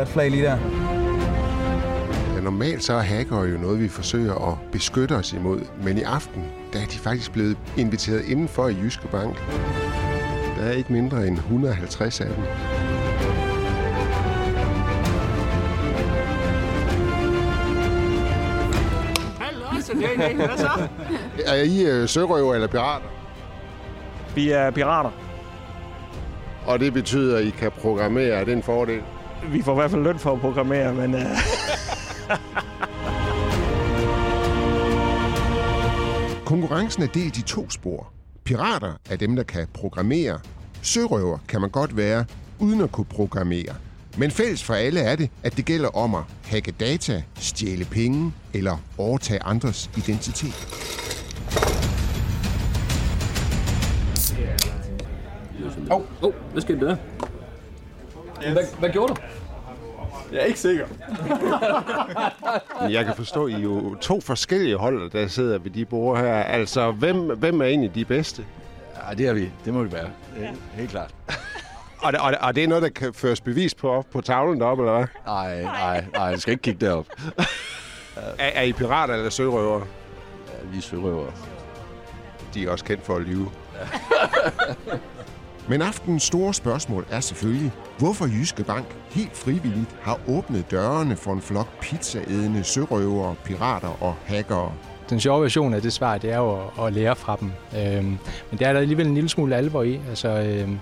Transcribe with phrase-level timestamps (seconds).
[0.00, 0.58] Der er et flag lige der.
[2.34, 5.60] Ja, normalt så er hacker jo noget, vi forsøger at beskytte os imod.
[5.82, 9.36] Men i aften, der er de faktisk blevet inviteret indenfor i Jyske Bank.
[10.56, 12.44] Der er ikke mindre end 150 af dem.
[20.36, 20.88] Hvad så?
[21.46, 23.06] Er I øh, sørøver eller pirater?
[24.34, 25.10] Vi er pirater.
[26.66, 28.28] Og det betyder, at I kan programmere.
[28.28, 29.02] Er det en fordel?
[29.48, 31.20] Vi får i hvert fald løn for at programmere, men uh...
[36.44, 38.12] Konkurrencen er delt i to spor.
[38.44, 40.40] Pirater er dem, der kan programmere.
[40.82, 42.24] Sørøver kan man godt være,
[42.58, 43.74] uden at kunne programmere.
[44.18, 48.32] Men fælles for alle er det, at det gælder om at hacke data, stjæle penge
[48.54, 50.66] eller overtage andres identitet.
[55.90, 56.96] Åh, oh, oh, hvad skete der?
[58.40, 59.20] Hvad, hvad gjorde du?
[60.32, 60.86] Jeg er ikke sikker.
[62.90, 66.18] Jeg kan forstå, at I er jo to forskellige hold, der sidder ved de bord
[66.18, 66.34] her.
[66.34, 68.44] Altså, hvem, hvem er egentlig de bedste?
[69.08, 69.50] Ja, det er vi.
[69.64, 70.08] Det må vi være.
[70.36, 71.14] Det er helt klart.
[72.02, 74.60] Og, det, og, og det er noget, der kan føres bevis på op på tavlen
[74.60, 75.06] deroppe, eller hvad?
[75.26, 76.34] Nej, nej, nej.
[76.34, 77.06] Du skal ikke kigge derop.
[78.38, 79.78] Er, er I pirater eller sørøver?
[79.78, 81.30] Ja, vi er sørøver.
[82.54, 83.50] De er også kendt for at lyve.
[85.70, 91.32] Men aftenens store spørgsmål er selvfølgelig, hvorfor Jyske Bank helt frivilligt har åbnet dørene for
[91.32, 94.72] en flok pizzaædende sørøvere, pirater og hackere.
[95.10, 97.52] Den sjove version af det svar, det er jo at, at lære fra dem.
[97.76, 98.04] Øhm,
[98.50, 100.00] men der er der alligevel en lille smule alvor i.
[100.08, 100.80] Altså, øhm,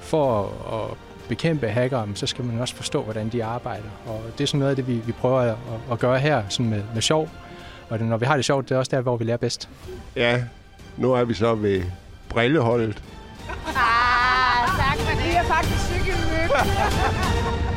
[0.00, 0.96] for at, at
[1.28, 3.88] bekæmpe hackere, så skal man også forstå, hvordan de arbejder.
[4.06, 5.56] Og det er sådan noget af det, vi, vi prøver at,
[5.92, 7.28] at gøre her sådan med, med sjov.
[7.88, 9.68] Og det, når vi har det sjovt, det er også der, hvor vi lærer bedst.
[10.16, 10.42] Ja,
[10.96, 11.82] nu er vi så ved
[12.28, 13.02] brilleholdet.
[13.66, 13.97] Ah,
[15.62, 17.67] tak for det.